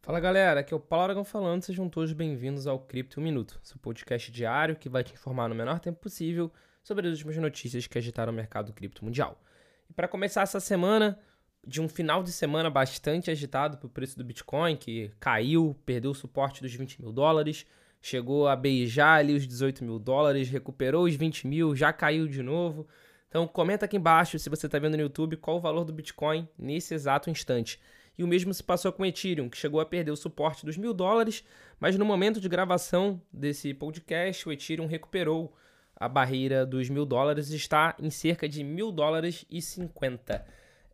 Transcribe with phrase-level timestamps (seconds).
[0.00, 3.76] Fala galera, aqui é o Paulo Aragão falando, sejam todos bem-vindos ao Cripto Minuto, seu
[3.78, 6.50] podcast diário que vai te informar no menor tempo possível
[6.82, 9.38] sobre as últimas notícias que agitaram o mercado cripto mundial.
[9.90, 11.18] E para começar essa semana,
[11.66, 16.12] de um final de semana bastante agitado para o preço do Bitcoin, que caiu, perdeu
[16.12, 17.66] o suporte dos 20 mil dólares,
[18.00, 22.42] chegou a beijar ali os 18 mil dólares, recuperou os 20 mil, já caiu de
[22.42, 22.88] novo.
[23.28, 26.48] Então comenta aqui embaixo se você está vendo no YouTube qual o valor do Bitcoin
[26.56, 27.78] nesse exato instante.
[28.18, 30.76] E o mesmo se passou com o Ethereum, que chegou a perder o suporte dos
[30.76, 31.44] mil dólares,
[31.78, 35.54] mas no momento de gravação desse podcast, o Ethereum recuperou
[35.94, 40.44] a barreira dos mil dólares e está em cerca de mil dólares e cinquenta.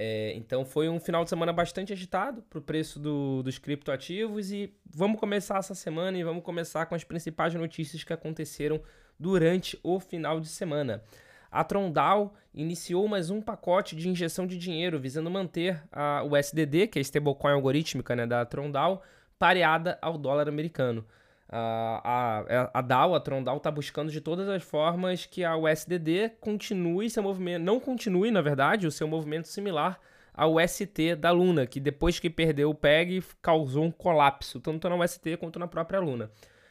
[0.00, 4.52] É, então foi um final de semana bastante agitado para o preço do, dos criptoativos
[4.52, 8.80] e vamos começar essa semana e vamos começar com as principais notícias que aconteceram
[9.18, 11.02] durante o final de semana.
[11.50, 16.88] A Trondal iniciou mais um pacote de injeção de dinheiro visando manter a, o SDD,
[16.88, 19.02] que é a stablecoin algorítmica né, da Trondal,
[19.38, 21.06] pareada ao dólar americano.
[21.50, 26.32] A, a, a DAO, a Trondal, está buscando de todas as formas que a USDD
[26.40, 29.98] continue seu movimento, não continue, na verdade, o seu movimento similar
[30.34, 34.96] ao ST da Luna, que depois que perdeu o PEG causou um colapso, tanto na
[34.96, 36.30] UST quanto na própria Luna.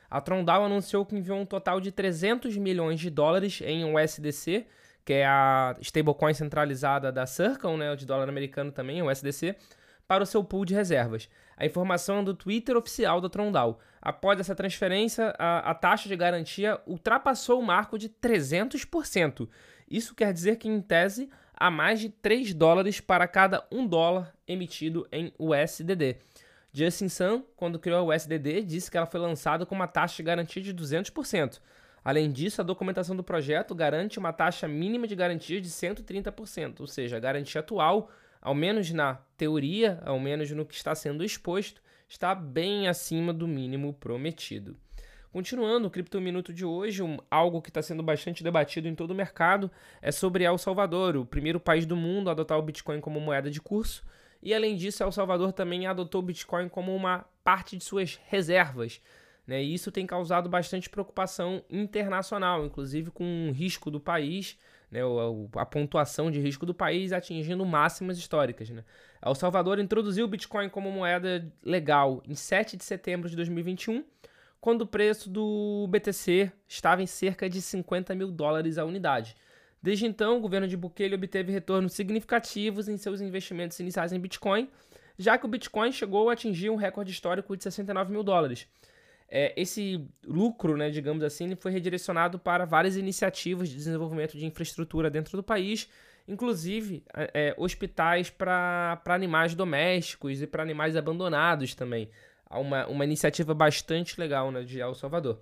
[0.10, 4.66] A Trondal anunciou que enviou um total de 300 milhões de dólares em USDC,
[5.04, 9.56] que é a stablecoin centralizada da Circle, né, de dólar americano também, USDC,
[10.08, 11.30] para o seu pool de reservas.
[11.58, 13.80] A informação é do Twitter oficial da Trondal.
[14.02, 19.50] Após essa transferência, a, a taxa de garantia ultrapassou o marco de 300%.
[19.90, 24.34] Isso quer dizer que, em tese, há mais de 3 dólares para cada 1 dólar
[24.48, 26.18] emitido em USDD.
[26.78, 30.24] Justin Sun, quando criou a USDD, disse que ela foi lançada com uma taxa de
[30.24, 31.60] garantia de 200%.
[32.06, 36.86] Além disso, a documentação do projeto garante uma taxa mínima de garantia de 130%, ou
[36.86, 41.82] seja, a garantia atual ao menos na teoria, ao menos no que está sendo exposto,
[42.08, 44.78] está bem acima do mínimo prometido.
[45.32, 49.12] Continuando, o Cripto Minuto de hoje, um, algo que está sendo bastante debatido em todo
[49.12, 53.02] o mercado é sobre El Salvador, o primeiro país do mundo a adotar o Bitcoin
[53.02, 54.06] como moeda de curso.
[54.42, 59.02] E além disso, El Salvador também adotou o Bitcoin como uma parte de suas reservas.
[59.46, 59.64] Né?
[59.64, 64.58] E isso tem causado bastante preocupação internacional, inclusive com o risco do país
[64.92, 65.02] né,
[65.56, 68.70] a, pontuação de risco do país atingindo máximas históricas.
[68.70, 68.84] Né?
[69.24, 74.04] El Salvador introduziu o Bitcoin como moeda legal em 7 de setembro de 2021,
[74.60, 79.36] quando o preço do BTC estava em cerca de 50 mil dólares a unidade.
[79.82, 84.70] Desde então, o governo de Bukele obteve retornos significativos em seus investimentos iniciais em Bitcoin,
[85.18, 88.68] já que o Bitcoin chegou a atingir um recorde histórico de 69 mil dólares
[89.30, 95.10] é, esse lucro, né, digamos assim, foi redirecionado para várias iniciativas de desenvolvimento de infraestrutura
[95.10, 95.90] dentro do país,
[96.28, 102.10] inclusive é, é hospitais para animais domésticos e para animais abandonados também.
[102.50, 105.42] Uma, uma iniciativa bastante legal né, de El Salvador.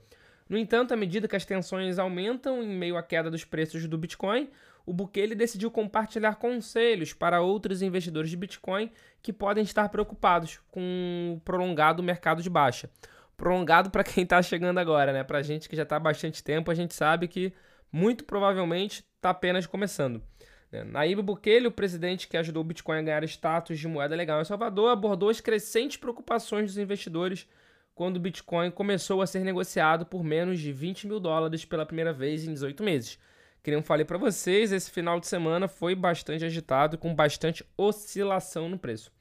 [0.50, 3.98] No entanto, à medida que as tensões aumentam em meio à queda dos preços do
[3.98, 4.50] Bitcoin,
[4.86, 8.92] o Bukele decidiu compartilhar conselhos para outros investidores de Bitcoin
[9.22, 12.90] que podem estar preocupados com o prolongado mercado de baixa
[13.36, 15.24] prolongado para quem está chegando agora, né?
[15.24, 17.54] Para gente que já está há bastante tempo, a gente sabe que
[17.92, 20.22] muito provavelmente está apenas começando.
[20.72, 20.84] Né?
[20.84, 24.46] Naíbe Bukele, o presidente que ajudou o Bitcoin a ganhar status de moeda legal em
[24.46, 27.48] Salvador, abordou as crescentes preocupações dos investidores
[27.96, 32.12] quando o Bitcoin começou a ser negociado por menos de 20 mil dólares pela primeira
[32.12, 33.18] vez em 18 meses.
[33.64, 38.68] Que nem falei para vocês, esse final de semana foi bastante agitado, com bastante oscilação
[38.68, 39.12] no preço.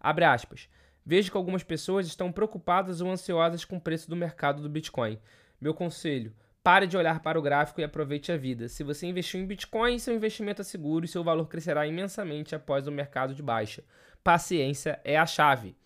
[0.00, 0.68] Abre aspas.
[1.06, 5.18] Vejo que algumas pessoas estão preocupadas ou ansiosas com o preço do mercado do Bitcoin.
[5.60, 8.68] Meu conselho: pare de olhar para o gráfico e aproveite a vida.
[8.70, 12.86] Se você investiu em Bitcoin, seu investimento é seguro e seu valor crescerá imensamente após
[12.86, 13.84] o mercado de baixa.
[14.24, 15.76] Paciência é a chave.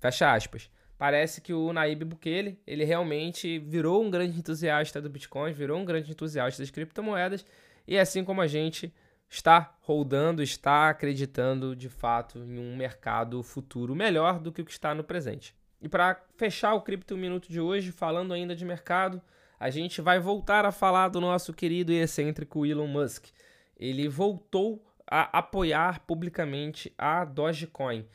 [0.00, 0.68] Fecha aspas.
[0.96, 5.84] Parece que o Naib Bukele, ele realmente virou um grande entusiasta do Bitcoin, virou um
[5.84, 7.44] grande entusiasta das criptomoedas,
[7.86, 8.92] e assim como a gente,
[9.28, 14.70] está rodando, está acreditando de fato em um mercado futuro melhor do que o que
[14.70, 15.54] está no presente.
[15.80, 19.20] E para fechar o Cripto Minuto de hoje, falando ainda de mercado,
[19.58, 23.26] a gente vai voltar a falar do nosso querido e excêntrico Elon Musk.
[23.76, 28.06] Ele voltou a apoiar publicamente a Dogecoin.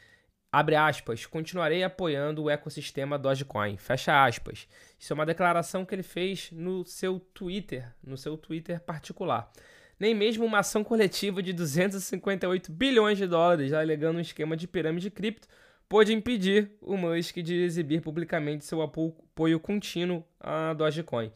[0.51, 3.77] Abre aspas, continuarei apoiando o ecossistema Dogecoin.
[3.77, 4.67] Fecha aspas.
[4.97, 9.51] Isso é uma declaração que ele fez no seu Twitter, no seu Twitter particular
[9.99, 15.11] nem mesmo uma ação coletiva de 258 bilhões de dólares, alegando um esquema de pirâmide
[15.11, 15.47] cripto,
[15.89, 21.31] pôde impedir o Musk de exibir publicamente seu apoio contínuo à Dogecoin.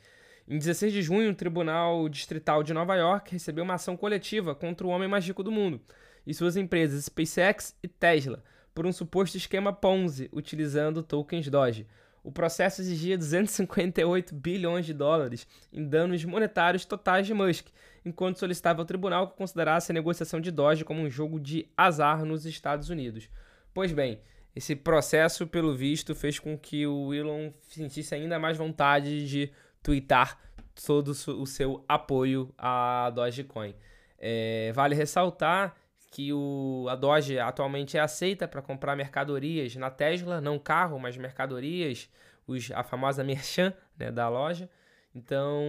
[0.47, 4.85] Em 16 de junho, o Tribunal Distrital de Nova York recebeu uma ação coletiva contra
[4.87, 5.81] o homem mais rico do mundo
[6.25, 8.43] e suas empresas SpaceX e Tesla
[8.73, 11.87] por um suposto esquema Ponzi utilizando tokens Doge.
[12.23, 17.67] O processo exigia 258 bilhões de dólares em danos monetários totais de Musk,
[18.05, 22.23] enquanto solicitava ao tribunal que considerasse a negociação de Doge como um jogo de azar
[22.23, 23.29] nos Estados Unidos.
[23.73, 24.21] Pois bem,
[24.55, 30.39] esse processo, pelo visto, fez com que o Elon sentisse ainda mais vontade de twittar
[30.85, 33.75] todo o seu apoio à Dogecoin.
[34.17, 35.75] É, vale ressaltar
[36.13, 41.17] que o, a Doge atualmente é aceita para comprar mercadorias na Tesla, não carro, mas
[41.17, 42.07] mercadorias,
[42.45, 44.69] os, a famosa merchan né, da loja.
[45.15, 45.63] Então,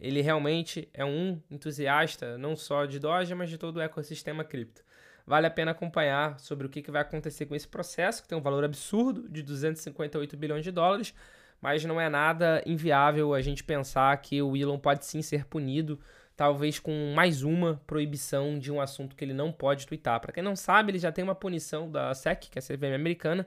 [0.00, 4.84] ele realmente é um entusiasta não só de Doge, mas de todo o ecossistema cripto.
[5.26, 8.38] Vale a pena acompanhar sobre o que, que vai acontecer com esse processo, que tem
[8.38, 11.14] um valor absurdo de 258 bilhões de dólares,
[11.60, 15.98] mas não é nada inviável a gente pensar que o Elon pode sim ser punido
[16.36, 20.20] talvez com mais uma proibição de um assunto que ele não pode twittar.
[20.20, 22.94] Para quem não sabe, ele já tem uma punição da SEC, que é a CVM
[22.94, 23.46] americana,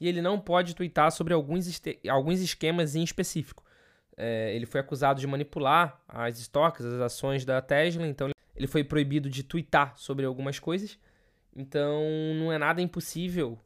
[0.00, 3.64] e ele não pode twittar sobre alguns, alguns esquemas em específico.
[4.16, 8.82] É, ele foi acusado de manipular as stocks, as ações da Tesla, então ele foi
[8.82, 10.98] proibido de twittar sobre algumas coisas.
[11.54, 12.02] Então
[12.38, 13.58] não é nada impossível,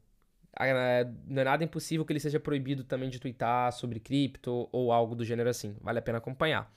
[1.27, 5.15] não é nada impossível que ele seja proibido também de twittar sobre cripto ou algo
[5.15, 5.77] do gênero assim.
[5.81, 6.71] Vale a pena acompanhar.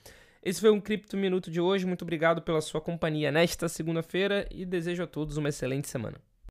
[0.44, 1.86] Esse foi um Cripto Minuto de hoje.
[1.86, 6.18] Muito obrigado pela sua companhia nesta segunda-feira e desejo a todos uma excelente semana.